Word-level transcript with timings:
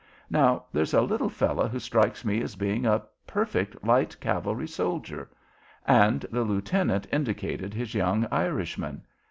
Now, 0.31 0.63
there's 0.73 0.95
a 0.95 1.03
little 1.03 1.29
fellow 1.29 1.67
who 1.67 1.77
strikes 1.77 2.25
me 2.25 2.41
as 2.41 2.55
being 2.55 2.87
a 2.87 3.03
perfect 3.27 3.83
light 3.85 4.19
cavalry 4.19 4.67
soldier." 4.67 5.29
And 5.85 6.21
the 6.31 6.41
lieutenant 6.43 7.05
indicated 7.11 7.75
his 7.75 7.93
young 7.93 8.25
Irishman. 8.31 9.03